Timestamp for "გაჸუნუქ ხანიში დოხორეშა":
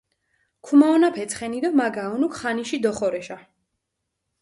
1.95-3.37